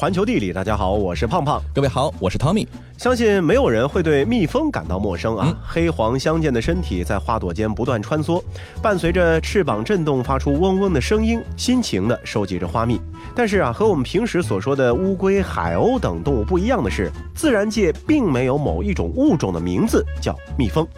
[0.00, 1.62] 环球地理，大家好，我是胖胖。
[1.74, 2.66] 各位好，我是 Tommy。
[2.96, 5.54] 相信没有人会对蜜蜂感到陌生啊！
[5.62, 8.42] 黑黄相间的身体在花朵间不断穿梭，
[8.80, 12.98] 伴随着翅膀震动，发出嗡嗡的声音，辛勤地收集着花蜜。
[13.36, 20.88] 但是啊，和我们平时所说的乌龟、海鸥等动物不一样的是，自然界并没有某一种物种的名字叫蜜蜂。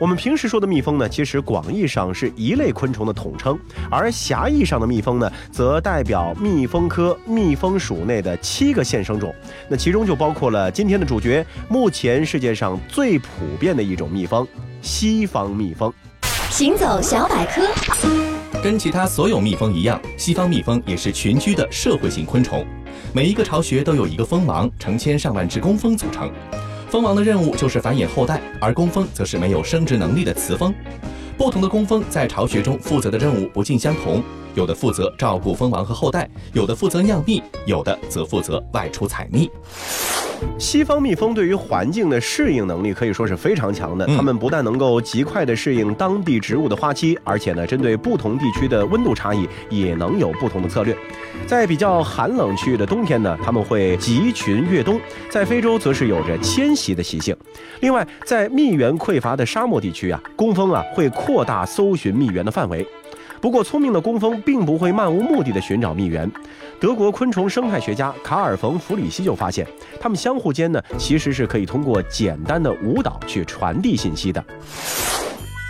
[0.00, 3.58] 我们平时说的蜜蜂呢，其实广义上是一类昆虫的统称，
[3.90, 9.34] 而狭义上的蜜蜂呢，则代表蜜蜂科蜜蜂属内的七个现生种。
[9.68, 14.48] 那其中就包括了今天的主角，目前世界上最普遍的一种蜜蜂——
[14.80, 15.92] 西方蜜蜂。
[16.48, 17.60] 行走小百科，
[18.62, 22.64] 跟其他所有蜜蜂一样，西方蜜蜂也是群居的社会性昆虫。
[23.12, 26.32] 每一个巢穴都有一个蜂王，成千上万只工蜂组成。
[26.88, 30.74] 蜂王的任务就是繁衍后代，而工蜂则是没有生殖能力的雌蜂。
[31.38, 34.22] 不同的工蜂在巢穴中负责的任务不尽相同，
[34.54, 39.50] 有的负责照顾蜂王和后代，有的负责酿蜜，有的则负责外出采蜜。
[40.58, 44.06] 西方蜜蜂对于环境的适应能力可以说是非常强的。
[44.06, 50.96] 它们不但能够极快地适应当地植物的花期，而且呢，针对不同地区的温度差异，也能有不同的策略。
[51.46, 57.36] 在比较寒冷区域的冬天呢，它们会集群越冬；在非洲，则是有着迁徙的习性。
[57.80, 62.86] 另外，在蜜源匮乏的沙漠地区啊，工蜂啊会扩大搜寻蜜源的范围。
[63.40, 66.30] 不过，聪明的工蜂并不会漫无目的的寻找蜜源。
[66.80, 69.66] 德国昆虫生态学家卡尔冯弗里希就发现，
[70.00, 74.42] 它们相互间呢，其实是可以通过简单的舞蹈去传递信息的。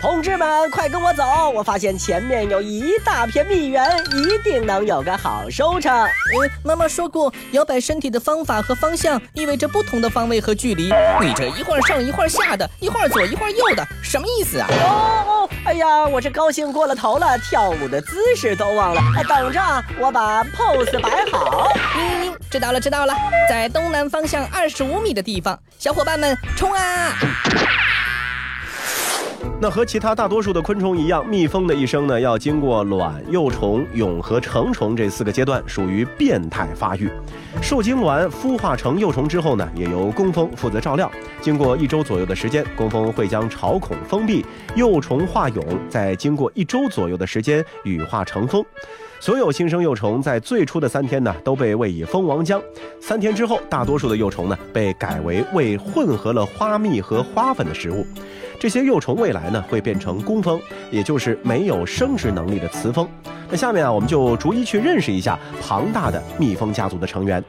[0.01, 1.23] 同志们，快跟我走！
[1.53, 5.93] 我发现前面有一大片蜜源，一定能有个好收成。
[5.95, 10.91] 嗯，妈妈说过，摇摆身体的方法和方向意味着不同的方位和距离。
[11.21, 14.67] 你这一会儿上一会儿下的，一会儿左一会儿右的，什么意思啊？
[14.71, 19.01] 哦哦，哎呀，我这高兴过了头了，跳舞的姿势都忘了。
[19.29, 19.61] 等着，
[19.99, 21.71] 我把 pose 摆好。
[21.95, 23.13] 嗯，知道了，知道了，
[23.47, 27.13] 在东南方向二十五米的地方，小伙伴们冲啊！
[29.61, 37.11] 那和其他大多数的昆虫一样，蜜蜂的一生呢，要经过卵、幼虫、蛹和成虫这四个阶段，属于变态发育。
[37.61, 41.11] 受精卵孵化成幼虫之后呢，也由工蜂负责照料。
[41.41, 44.43] 经过一周左右的时间，工蜂会将巢孔封闭，
[44.75, 48.65] 幼虫化蛹，再经过一周左右的时间羽化成蜂。
[49.19, 52.59] 所有新生幼虫在最初的三天呢，都被喂以蜂王浆。
[52.99, 58.03] 三天之后，大多数的幼虫呢，被改为喂混合了花蜜和花粉的食物。
[58.61, 60.61] 这些幼虫未来呢会变成工蜂，
[60.91, 63.09] 也就是没有生殖能力的雌蜂。
[63.49, 67.43] 那下面啊，我们就逐一去认识一下庞大的蜜蜂家族的成员。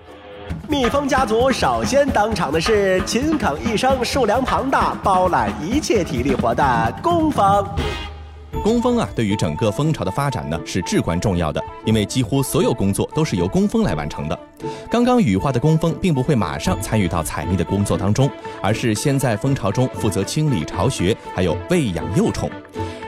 [0.67, 7.63] 蜜蜂家族首先登场的是勤恳一生、数量庞大、包揽一切体力活的工蜂。
[8.63, 14.39] 工蜂啊，对于整个蜂巢的发展呢是至关重要的，因为几乎所有工作都是由工蜂来完成的。
[14.91, 18.31] 刚刚羽化的工蜂并不会马上参与到采蜜的工作当中，
[18.63, 22.49] 而是先在蜂巢中负责清理巢穴，还有喂养幼虫。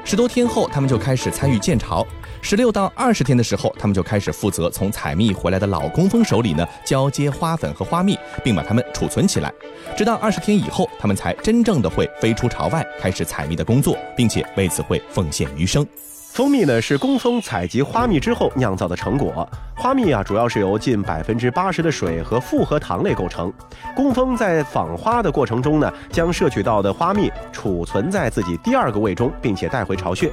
[0.04, 2.06] 十多天后，他们就开始参与建巢。
[2.42, 9.50] 十六到二十天的时候，他们就开始负责从采蜜回来的老工蜂手里呢交接花粉和花蜜，并把它们储存起来。
[9.96, 15.86] 直到二十天以后，他们才真正的会飞出巢外，开始采蜜的工作，并且为此会奉献余生。
[16.34, 19.48] 蜂蜜呢是工蜂采集花蜜之后酿造的成果。
[19.76, 23.52] 花蜜啊主要是由近百分之八十的水和复合糖类构成。
[23.94, 30.28] 工蜂在访花的过程中呢，将摄取到的花蜜储存在自己第二个胃中，并且带回巢穴。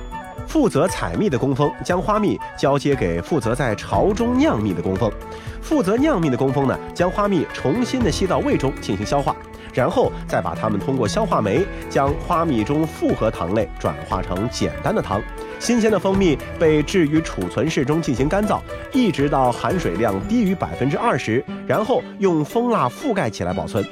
[0.47, 5.07] 负责采蜜的工蜂将花蜜交接给负责在巢中酿蜜的工蜂，
[5.61, 9.35] 负责酿蜜的工蜂呢，将花蜜重新的吸到胃中进行消化，
[9.71, 15.21] 然后再把它们通过消化酶将花蜜中复合糖类转化成简单的糖。
[15.61, 18.59] 新鲜的蜂蜜被置于储存室中进行干燥，
[18.91, 23.85] 一直到含水量低于百分之二十，然后用蜂蜡覆盖起来保存。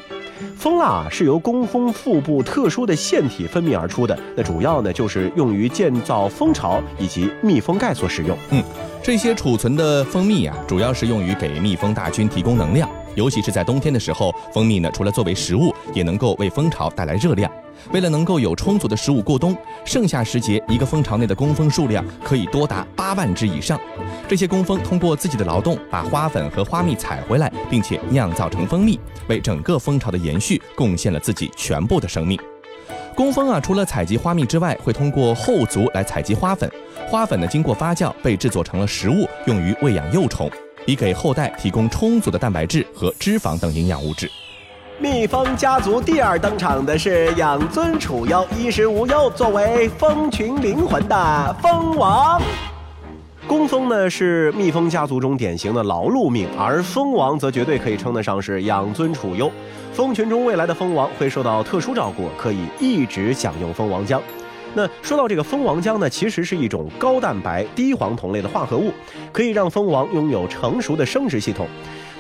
[0.58, 8.36] 蜂蜡是由工蜂腹部特殊的腺体分泌而出的，那主要呢就是用于建造蜂巢以及蜜蜂盖所使用。
[8.50, 8.64] 嗯，
[9.04, 12.90] 这些储存的蜂蜜啊，主要是用于给蜜蜂大军提供能量，
[13.20, 17.52] 尤其是在冬天的时候，蜂蜜呢除了作为食物，也能够为蜂巢带来热量。
[17.92, 23.78] 为了能够有充足的食物过冬，盛夏时节，一个蜂巢内的工蜂数量可以多达八万只以上。
[24.26, 32.40] 这些工蜂通过自己的劳动，把花粉和花蜜采回来，并且酿造成蜂蜜，为整个蜂巢的延续贡献了自己全部的生命。
[33.16, 36.72] 工蜂啊，除了采集花蜜之外，会通过后足来采集花粉。
[37.10, 40.50] 花粉呢，经过发酵被制作成了食物，用于喂养幼虫，
[40.86, 44.30] 以给后代提供充足的蛋白质和脂肪等营养物质。
[45.02, 52.42] 蜜蜂家族第二登场的是养尊处优、衣食无忧，作为蜂群灵魂的蜂王。
[53.48, 59.50] 工蜂呢是蜜蜂家族中典型的劳碌命，而蜂王则绝对可以称得上是养尊处优。
[59.94, 64.20] 蜂群中未来的蜂王会受到特殊照顾，可以一直享用蜂王浆。
[64.76, 68.92] 那说到这个蜂王浆呢，其实是一种高蛋白低黄酮类的化合物，
[69.32, 71.68] 可以让蜂王拥有成熟的生殖系统。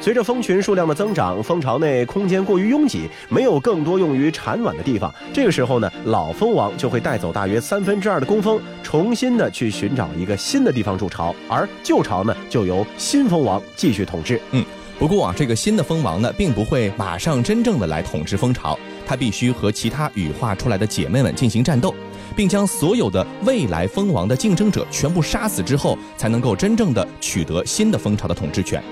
[0.01, 5.13] 随着蜂群数量的增长，蜂巢内空间过于拥挤，没有更多用于产卵的地方。
[5.33, 14.39] 这个时候呢，老蜂王就会带走大约三分之二的工蜂，重新的去寻找一个新的地方筑巢，而旧巢呢，就由新蜂王继续统治。
[14.51, 14.63] 嗯，
[14.97, 21.95] 不过啊，这个新的蜂王呢，并不会马上真正的来统治蜂巢，它必须和其他羽化出来的姐妹们进行战斗，
[22.35, 28.83] 并将所有的未来蜂王的竞争者全部杀死之后，才能够真正的取得新的蜂巢的统治权。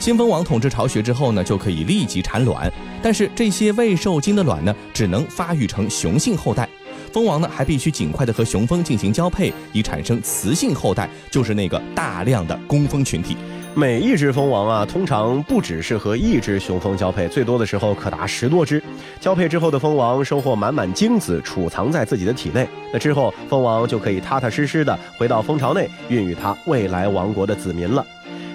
[0.00, 2.68] 新蜂王统治巢穴之后呢，就可以立即产卵，
[3.00, 6.68] 但是这些未受精的卵呢，只能发育成雄性后代。
[7.12, 13.36] 蜂王呢，还必须尽快的和雄蜂进行交配，以产生雌性后代，就是那个大量的工蜂群体。
[13.74, 18.82] 每一只蜂王啊，通常不只是和一只雄蜂交配，最多的时候可达十多只。
[19.18, 22.68] 交配之后的蜂王收获满满精子，储藏在自己的体内。
[22.92, 28.04] 那之后，蜂王就可以踏踏实实的回到蜂巢内，孕育它未来王国的子民了。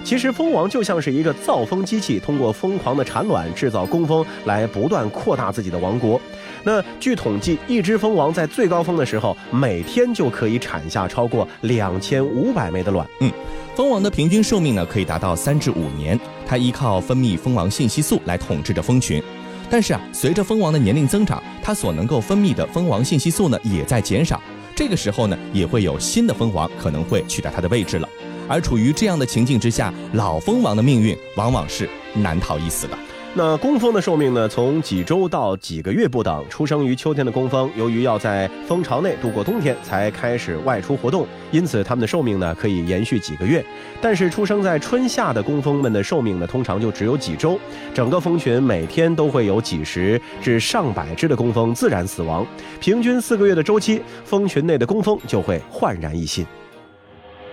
[0.04, 6.18] 其实蜂王就像是一个造蜂机器，通过疯狂的产卵制造工蜂，来不断扩大自己的王国。
[6.64, 13.06] 那据统计，一只蜂王在最高峰的时候，每天就可以产下超过两千五百枚的卵。
[13.20, 13.30] 嗯，
[13.74, 16.18] 蜂王的平均寿命呢，可以达到三至五年。
[16.46, 19.22] 它依靠分泌蜂王信息素来统治着蜂群。
[19.70, 24.40] 但是啊，随着蜂王的年龄增长，它所能够分泌的蜂王信息素呢，也在减少。
[24.74, 28.08] 这个时候呢，也会有新的蜂王可能会取代它的位置了。
[28.48, 32.96] 而处于这样的情境之下，老蜂王的命运往往是难逃一死的。
[33.38, 34.48] 那工蜂的寿命呢？
[34.48, 36.44] 从几周到几个月不等。
[36.48, 43.64] 出生于秋天的工蜂，由于要在蜂巢内度过冬天，才开始外出活动，因此它们的寿命呢可以延续几个月。
[44.00, 47.56] 但是出生在春夏的工蜂们的寿命呢，通常就只有几周。
[47.94, 52.44] 整个蜂群每天都会有几十至上百只的工蜂自然死亡，
[52.80, 56.44] 平均四个月的周期，蜂群内的工蜂就会焕然一新。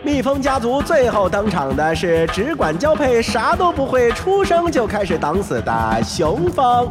[0.03, 6.87] 蜜蜂家族最后登场的是只管交配，啥都不会，出生就开始等死的雄蜂。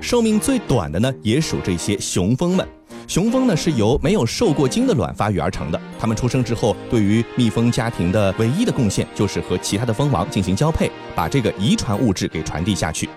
[0.00, 2.66] 寿命最短的呢，也属这些雄蜂们。
[3.06, 5.78] 雄蜂呢是由没有受过精的卵发育而成的。
[6.00, 13.08] 它们出生之后，对于蜜蜂家庭的唯一的贡献就是和其他的蜂王进行交配，把这个遗传物质给传递下去。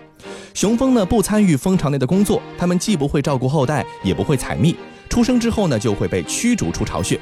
[0.54, 4.76] 雄蜂呢不参与蜂巢内的工作，它们既不会照顾后代，也不会采蜜。
[5.08, 7.20] 出生之后呢，就会被驱逐出巢穴。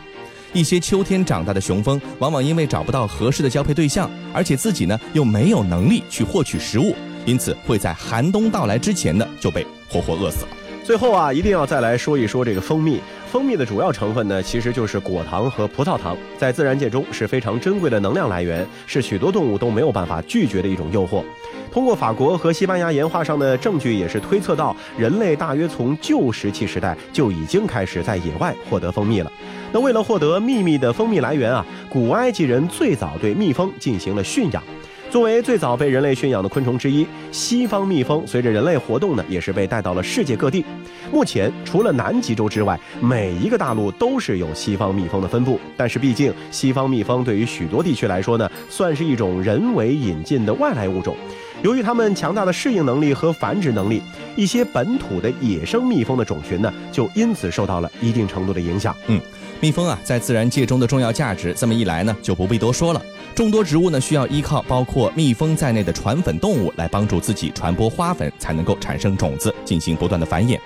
[0.54, 6.96] 一些秋天长大的雄蜂，往往因为找不到合适的交配对象，而且自己呢又没有能力去获取食物，
[7.26, 10.50] 因此会在寒冬到来之前呢就被活活饿死了。
[10.84, 13.00] 最后啊，一定要再来说一说这个蜂蜜。
[13.32, 21.24] 蜂蜜的主要成分呢，其实就是果糖和葡萄糖，在自然界中是非常珍贵的能量来源，是许多动物都没有办法拒绝的一种诱惑。
[21.72, 29.32] 通过法国和西班牙岩画上的证据，也是推测到人类大约从旧石器时代就已经开始在野外获得蜂蜜了。
[29.74, 34.62] 那为了获得秘密的蜂蜜来源啊，古埃及人最早对蜜蜂进行了驯养。
[35.10, 40.64] 作为最早被人类驯养的昆虫之一，西方蜜蜂随着人类活动呢，也是被带到了世界各地。
[41.12, 45.60] 目前，除了南极洲之外，每一个大陆都是有西方蜜蜂的分布。
[45.78, 51.16] 但是，毕竟西方蜜蜂对于许多地区来说呢，算是一种人为引进的外来物种。
[51.62, 54.02] 由于它们强大的适应能力和繁殖能力，
[54.36, 58.96] 一些本土的野生蜜蜂的种群呢，就因此受到了一定程度的影响。
[59.08, 59.22] 嗯，
[59.64, 63.02] 蜜蜂啊，在自然界中的重要价值，这么一来呢，就不必多说了。
[63.34, 70.60] 众多植物呢，需要依靠包括蜜蜂在内的传粉动物来帮助自己传播花粉，才能够产生种子，进行不断的繁衍。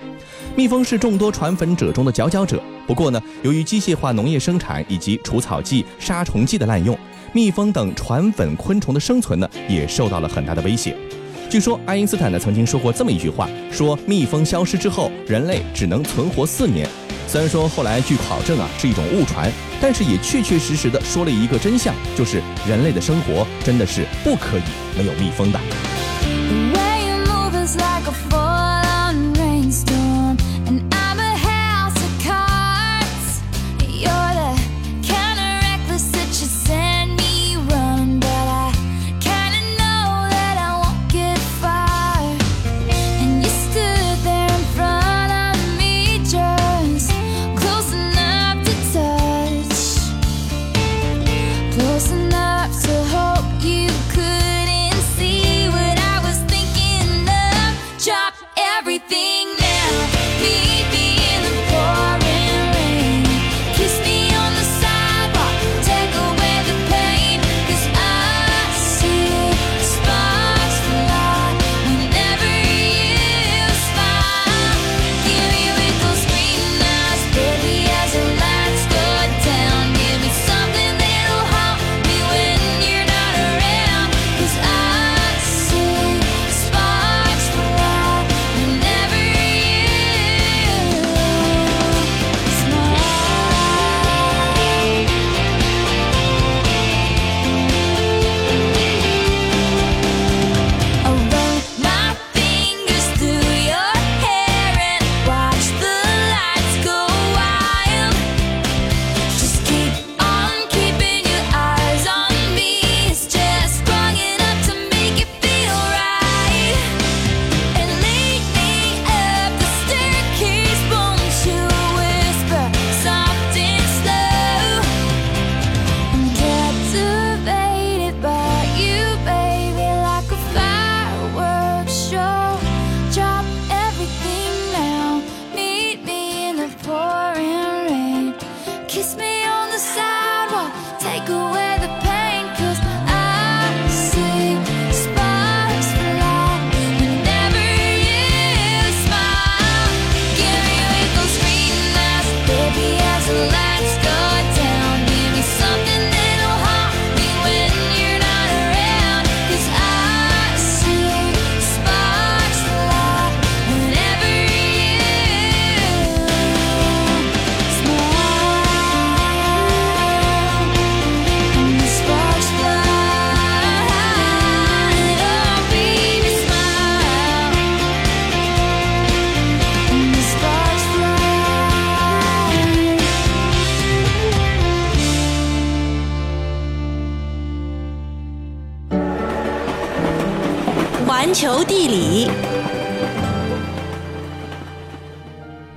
[0.56, 2.60] 蜜蜂是众多传粉者中的佼佼者。
[2.88, 6.98] 不过呢，由于机械化农业生产以及除草剂、杀虫剂的滥用，
[7.34, 10.98] 蜜蜂等传粉昆虫的生存呢，也受到了很大的威胁。
[11.52, 16.90] 据说爱因斯坦呢曾经说过这么一句话：说蜜蜂消失之后，人类只能存活四年。
[17.28, 24.64] 虽然说后来据考证啊是一种误传，但是也确确实实的说了一个真相，就是人类的生活真的是不可以
[24.98, 25.60] 没有蜜蜂的。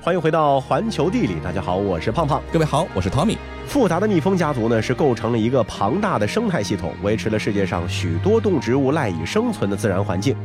[0.03, 2.41] 欢迎回到环球地理，大家好，我是胖胖。
[2.51, 3.37] 各位好，我是 Tommy。
[3.67, 10.35] 复杂的蜜蜂家族呢，是构成了一个庞大的生态系统，维持了世界上许多动植物赖以生存的自然环境。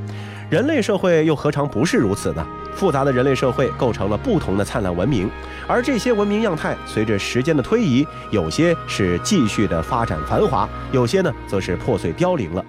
[0.51, 2.47] 人类社会又何尝不是如此呢？
[2.75, 5.31] 复杂的人类社会构成了不同的灿烂文明，
[5.67, 12.63] 而这些文明样态随着时间的推移，有些是继续的发展繁华，有些呢则是破碎凋零了。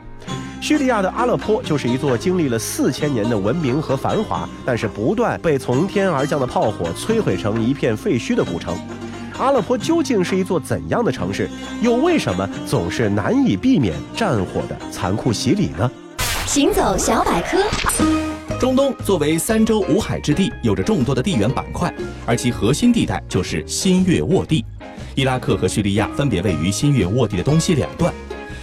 [0.59, 8.77] 叙利亚的阿勒颇就是一座经历了四千年的文明和繁华，但是不断被从天而降的炮火摧毁成一片废墟的古城。
[9.37, 11.47] 阿勒颇究竟是一座怎样的城市？
[11.81, 15.89] 又为什么总是难以避免战火的残酷洗礼呢？
[16.47, 17.59] 行走小百科。
[18.59, 21.93] 中东作为三洲五海之地，有着众多的地缘板块，
[22.25, 24.65] 而其核心地带就是新月沃地。
[25.13, 28.11] 伊拉克和叙利亚分别位于新月沃地的东西两端。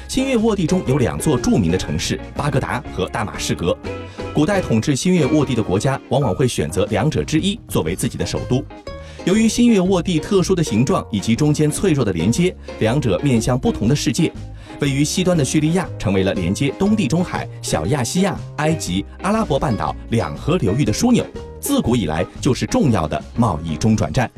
[0.09, 3.77] 新月沃地中有两座著名的城市巴格达和大马士革。
[4.33, 8.63] 古代统治新月沃地的国家往往会选择两者之一作为自己的首都。
[9.25, 14.31] 由于新月沃地特殊的形状以及中间脆弱的连接，两者面向不同的世界。
[14.81, 21.25] 位于西端的叙利亚成为了连接东地中海、小亚细亚、埃及、阿拉伯半岛两河流域的枢纽，
[21.61, 24.31] 自古以来就是重要的贸易中转站。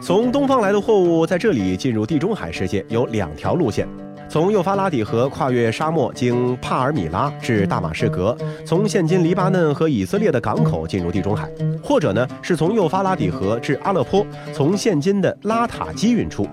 [0.00, 3.88] 从东方来的货物在这里进入地中海世界有两条路线。
[4.32, 8.34] 从幼发拉底河跨越沙漠，经帕尔米拉至大马士革，
[8.64, 11.46] 从现今黎巴嫩和以色列的港口进入地中海；
[11.84, 16.48] 或者呢，是从幼发拉底河至阿勒颇，从现今的拉塔基运出。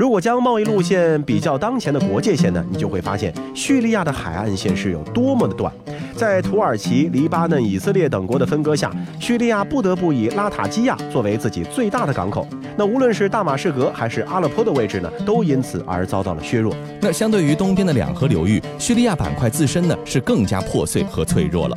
[0.00, 5.70] 如果将贸易路线比较当前的国界线呢，你就会发现叙利亚的海岸线是有多么的短。
[6.16, 8.90] 在土耳其、黎巴嫩、以色列等国的分割下，
[9.20, 12.48] 叙利亚不得不以拉塔基亚作为自己最大的港口。
[12.78, 16.74] 那无论是大马士革还是阿勒颇的位置呢，都因此而遭到了削弱。
[17.02, 21.76] 那相对于东边的两河流域，叙利亚板块自身呢是更加破碎和脆弱了。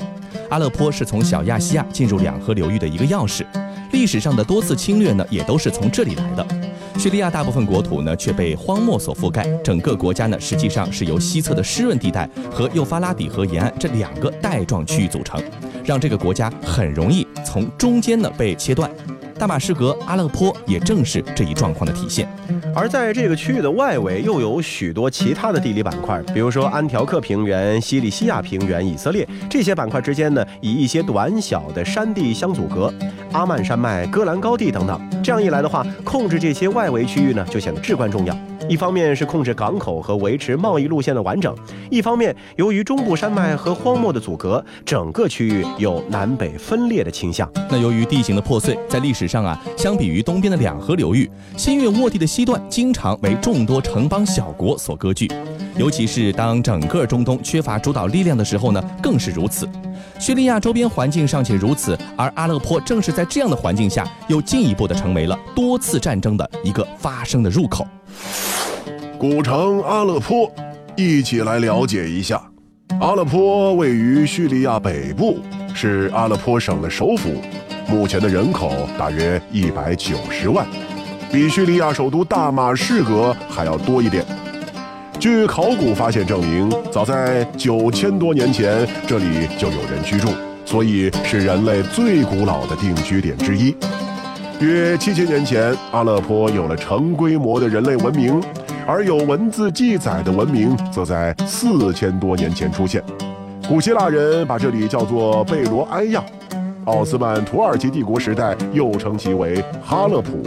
[0.50, 3.44] 阿勒颇是从小亚细亚进入两河流域的一个钥匙，
[3.92, 6.48] 历史上的多次侵略呢也都是从这里来的。
[6.98, 15.42] 叙利亚大部分国土呢却被荒漠所覆盖，整个国家呢实际上是由西侧的湿润地带和幼发拉底河沿岸这两个带状区域组成，
[15.84, 18.90] 让这个国家很容易从中间呢被切断。
[19.38, 22.26] 大马士革、阿勒颇也正是这一状况的体现。
[22.74, 32.94] 而在这个区域的外围，又有许多其他的地理板块，比如说安条克平原、西里西亚平原、以色列这些板块之间呢，以一些短小的山地相阻隔，
[33.34, 35.02] 阿曼山脉、戈兰高地等等。
[35.24, 38.38] 这样一来的话，控制这些外围区域呢，就显得至关重要。
[38.70, 41.56] 一方面是控制港口和维持贸易路线的完整，
[41.90, 47.50] 一方面由于中部山脉和荒漠的阻隔，整个区域有南北分裂的倾向。
[47.70, 55.30] 那由于地形的破碎，在历史上啊，相比于东边的两河流域，新月沃地的西段经常为众多城邦小国所割据，
[55.78, 59.68] 尤其是当整个中东缺乏主导力量的时候呢，更是如此。
[60.24, 67.86] 叙利亚周边环境尚且如此，而阿勒颇正是在这样的环境下，又进一步的成为了多次战争的一个发生的入口。
[69.20, 70.50] 古城阿勒颇，
[70.96, 72.42] 一起来了解一下。
[73.02, 75.40] 阿勒颇位于叙利亚北部，
[75.76, 77.34] 是阿勒颇省的首府，
[77.90, 80.66] 目前的人口大约一百九十万，
[81.34, 84.26] 比叙利亚首都大马士革还要多一点。
[85.24, 90.28] 据考古发现证明，早在九千多年前，这里就有人居住，
[90.66, 93.74] 所以是人类最古老的定居点之一。
[94.60, 98.44] 约七千年前，阿勒颇有了成规模的人类文明。
[98.86, 103.02] 而有文字记载的文明，则在四千多年前出现。
[103.66, 106.22] 古希腊人把这里叫做贝罗埃亚，
[106.84, 110.44] 奥斯曼土耳其帝国时代又称其为哈勒普。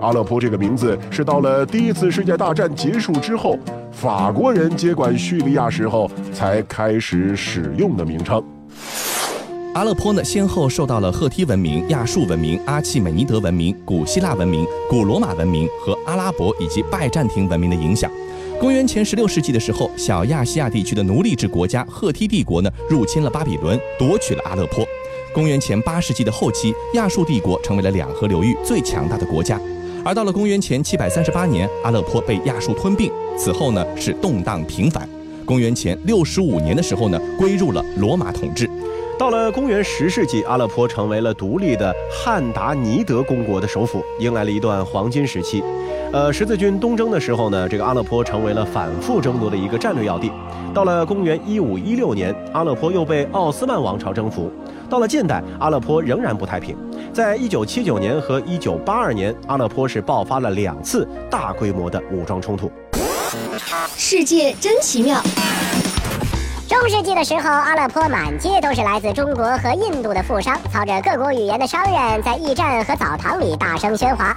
[0.00, 3.56] 阿勒颇这个名字是到了第一次世界大战结束之后，
[4.02, 8.42] 法国人接管叙利亚时候才开始使用的名称。
[9.74, 18.10] 阿勒颇呢，先后受到了赫梯文明、亚述文明、阿契美尼德文明、古希腊文明、古罗马文明和阿拉伯以及拜占庭文明的影响。
[18.58, 24.84] 公元前十六世纪的时候，小亚细亚地区的奴隶制国家赫梯帝国呢，入侵了巴比伦，夺取了阿勒颇。
[25.32, 29.60] 公元前八世纪的后期，亚述帝国成为了两河流域最强大的国家。
[30.04, 35.08] 而到了公元前七百三十八年，阿勒颇被亚述吞并，此后呢是动荡频繁。
[35.44, 38.68] 公元前六十五年的时候呢，归入了罗马统治。
[39.16, 45.62] 到了公元十世纪，阿勒颇成为了独立的汉达尼德公国的首府，迎来了一段黄金时期。
[46.12, 50.32] 呃，十字军东征的时候呢，这个阿勒颇成为了反复争夺的一个战略要地。
[50.74, 54.50] 到了公元一五一六年，阿勒颇又被奥斯曼王朝征服。
[54.90, 56.76] 到了近代，阿勒颇仍然不太平。
[57.12, 62.72] 在一九七九年和一九八二年，阿勒颇是爆发了两次大规模的武装冲突。
[63.94, 65.20] 世界真奇妙。
[66.66, 74.34] 中世纪的时候，阿勒颇满街都是来自中国和印度的富商，操着各国语言的商人，在驿站和澡堂里大声喧哗。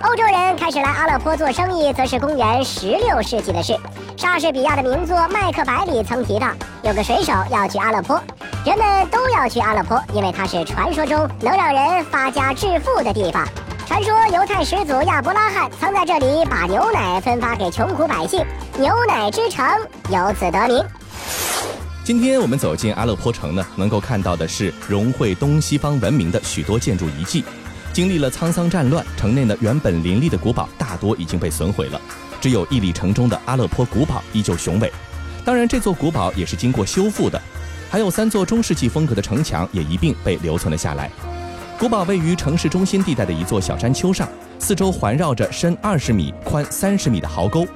[0.00, 3.76] 欧洲人开始来阿勒颇做生意，则是公元十六世纪的事。
[4.16, 6.52] 莎士比亚的名作《麦克白》里曾提到，
[6.84, 8.22] 有个水手要去阿勒颇，
[8.64, 13.44] 人们都要去阿勒颇，因为它是传说中能让人发家致富的地方。
[13.88, 18.44] 传说犹太始祖亚伯拉罕曾在这里把牛奶分发给穷苦百姓，
[18.78, 19.66] 牛奶之城
[20.10, 20.84] 由此得名。
[22.04, 27.44] 今天我们走进阿勒颇城呢，能够看到的是融汇东西方文明的许多建筑遗迹。
[27.98, 32.00] 经历了沧桑战乱，城内呢原本林立的古堡大多已经被损毁了，
[32.40, 34.88] 只有屹立城中的阿勒颇古堡依旧雄伟。
[35.44, 37.42] 当然，这座古堡也是经过修复的，
[37.90, 41.10] 还有三座中世纪风格的城墙也一并被留存了下来。
[41.76, 44.28] 古堡位于城市中心地带的一座小山丘上，
[44.60, 47.66] 四周环绕着深二十米、宽三十米的壕沟，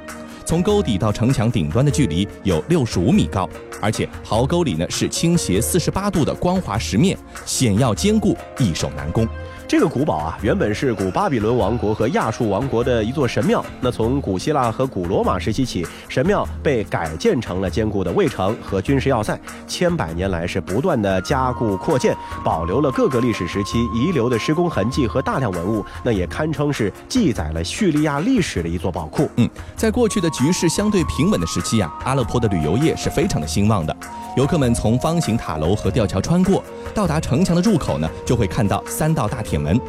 [0.44, 9.26] 从沟底到城墙顶端的距离有六十五米高，而且壕沟里呢是倾斜四十八度的光滑石面，险要坚固，易守难攻。
[9.72, 13.64] 这个古堡啊，原本是古巴比伦王国和亚述王国的一座神庙。
[13.80, 19.40] 那从古希腊和古罗马时期起，神庙被改建成了坚固的卫城和军事要塞。
[19.66, 25.82] 千百年来是不断的加固扩建，保留了各个历史时期遗留的施工痕迹和大量文物。
[26.04, 29.26] 那也堪称是记载了叙利亚历史的一座宝库。
[29.37, 33.96] 嗯，在过去的局势相对平稳的时期啊，阿勒颇的旅游业是非常的兴旺的。
[34.37, 36.62] 游客们从方形塔楼和吊桥穿过，
[36.94, 39.81] 到达城墙的入口呢，就会看到三道大铁门。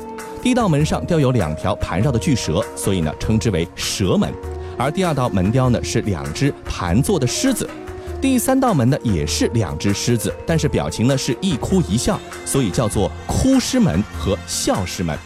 [0.41, 4.29] 第一道门上雕有两条盘绕的巨蛇，所以呢称之为蛇门；
[4.77, 7.69] 而第二道门雕呢是两只盘坐的狮子。
[8.21, 15.17] 第三道门呢也是两只狮子，但是表情呢是一哭一笑，所以叫做哭狮门和笑狮门。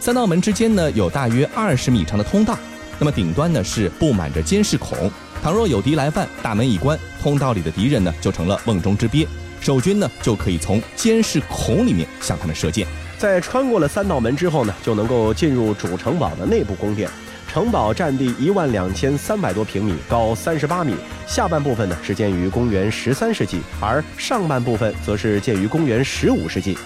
[0.00, 2.56] 三道门之间呢有大约二十米长的通道，
[2.98, 5.10] 那么顶端呢是布满着监视孔。
[5.42, 9.26] 倘若有敌来犯，大门一关，通道里的敌人呢就成了瓮中之鳖，
[9.60, 12.86] 守军呢就可以从监视孔里面向他们射箭。
[13.18, 17.10] 在穿过了三道门之后呢，就能够进入主城堡的内部宫殿。
[17.50, 20.94] 城堡占地一万两千三百多平米，高三十八米。
[21.26, 26.76] 下半部分呢是建于公元十三世纪，而上半部分则是建于公元十五世纪。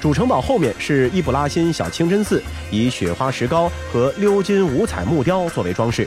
[0.00, 6.06] 主城堡后面是伊布拉辛小清真寺，以雪花石膏和鎏金五彩木雕作为装饰。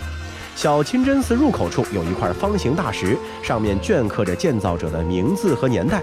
[0.57, 6.01] 小清真寺入口处有一块方形大石，上面镌刻着建造者的名字和年代。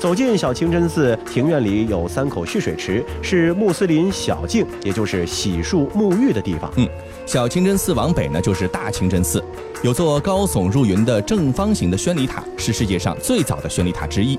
[0.00, 6.68] 走进小清真寺庭院里有三口蓄水池，是穆斯林小净，也就是洗漱沐浴的地方。
[6.74, 6.88] 嗯，
[7.24, 9.40] 小清真寺往北呢就是大清真寺，
[9.84, 14.36] 有座高耸入云的正方形的宣礼塔，是世界上最早的宣礼塔之一。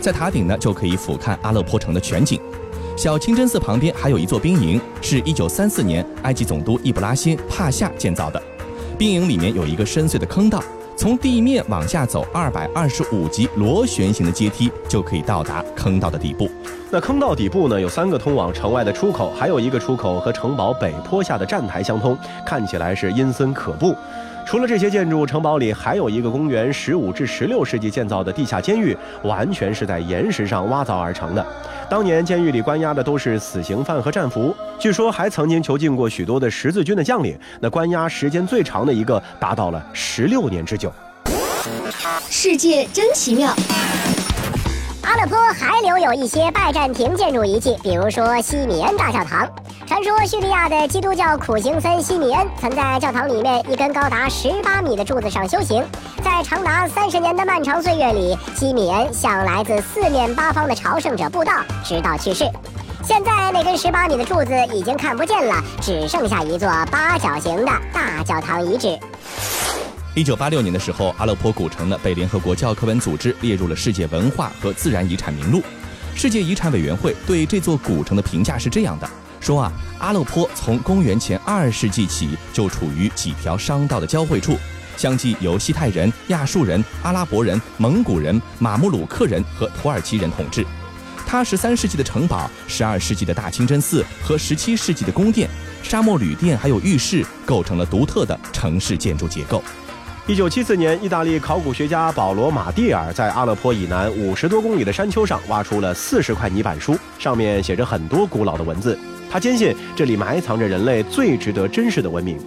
[0.00, 2.40] 在塔顶呢就可以俯瞰阿勒颇城的全景。
[2.96, 8.42] 小清真寺旁边还有一座兵营，是一九三四年埃及总督易卜拉欣帕夏建造的。
[8.94, 10.62] 兵营里面有一个深邃的坑道，
[10.96, 16.48] 从地面往下走二百二十五级螺旋形的阶梯，就可以到达坑道的底部。
[16.90, 23.94] 那坑道底部呢，有三个通往城外的出口，还有一个出口和城堡北坡下的站台相通，看起来是阴森可怖。
[24.46, 31.44] 除了这些建筑，城堡里还有一个公元十五至十六世纪建造的地下监狱，完全是在岩石上挖凿而成的。
[31.88, 37.38] 当年监狱里关押的都是死刑犯和战俘，据说还曾经囚禁过许多的十字军的将领。
[37.60, 40.92] 那关押时间最长的一个达到了十六年之久。
[42.28, 43.54] 世界真奇妙。
[45.04, 49.46] 阿勒颇还留有一些拜占庭建筑遗迹，比如说西米恩大教堂。
[49.86, 55.84] 传说叙利亚的基督教苦行僧西米恩曾在教堂里面一根高达十八米的柱子上修行，
[56.24, 61.52] 在长达三十年的漫长岁月里，西米恩向来自四面八方的朝圣者布道，
[61.84, 62.44] 直到去世。
[63.02, 68.98] 现在那根十八米的柱子已经看不见了，只剩下一座八角形的大教堂遗址。
[70.16, 75.60] 一九八六年的时候，阿勒颇古城呢被联合国教科文组织列入了世界文化和自然遗产名录。
[76.14, 84.56] 世界遗产委员会对这座古城的评价是这样的：说啊，阿勒颇从公元前二世纪起就处于几条商道的交汇处，
[84.96, 90.64] 相继由西泰人、亚述人、阿拉伯人、蒙古人、马穆鲁克人和土耳其人统治。
[91.26, 95.50] 它十三世纪的城堡、十二世纪的大清真寺和十七世纪的宫殿、
[95.82, 99.60] 沙漠旅店还有浴室，构成了独特的城市建筑结构。
[100.26, 108.98] 一九七四年，意大利考古学家保罗·马蒂尔在阿勒颇以南五十多公里的山丘上挖出了四十块泥板书，上面写着很多古老的文字。
[109.30, 112.38] 他坚信这里埋藏着人类最值得珍视的文明。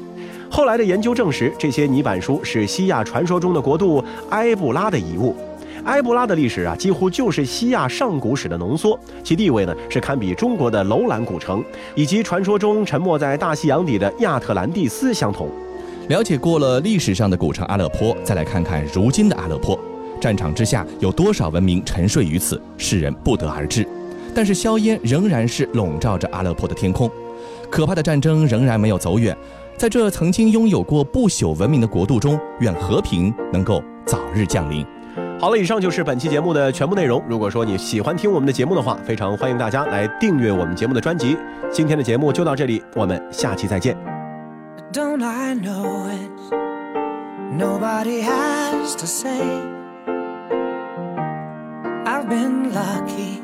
[0.50, 5.36] 后来的研究证实，这些泥板书是西亚传说中的国度埃布拉的遗物。
[5.86, 11.64] 埃布拉的历史啊，几乎就是西亚上古史的浓缩，其地位呢是堪比中国的楼兰古城，
[11.94, 15.48] 以及传说中沉没在大西洋底的亚特兰蒂斯相同。
[16.10, 19.78] 了解过了历史上的古城阿勒颇，再来看看如今的阿勒颇。
[20.20, 23.88] 战场之下有多少文明沉睡于此，世人不得而知。
[24.34, 27.12] 但是硝烟仍然是笼罩着阿勒颇的天空，
[27.70, 29.36] 可怕的战争仍然没有走远。
[29.76, 34.86] 在这曾经拥有过不朽文明的国度中，愿和平能够早日降临。
[35.40, 37.22] 好了，以上就是本期节目的全部内容。
[37.30, 41.38] 如果说你喜欢听我们的节目的话，非常欢迎大家来订阅我们节目的专辑。
[41.72, 44.17] 今天的节目就到这里，我们下期再见。
[44.98, 46.38] Don't I know it?
[47.54, 49.44] Nobody has to say.
[52.12, 53.44] I've been lucky.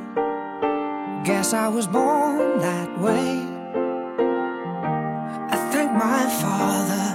[1.24, 3.46] Guess I was born that way.
[5.54, 7.06] I thank my father.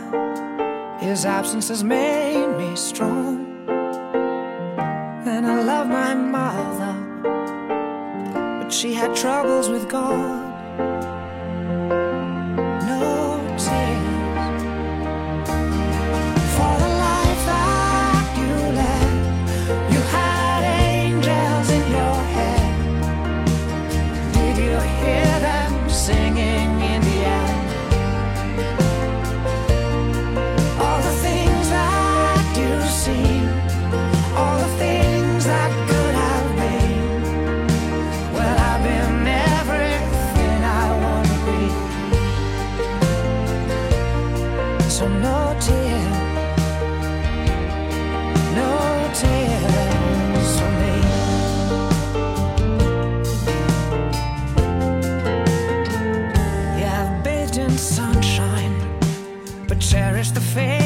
[1.04, 3.44] His absence has made me strong.
[5.26, 6.94] And I love my mother.
[8.62, 10.47] But she had troubles with God.
[60.32, 60.77] the face.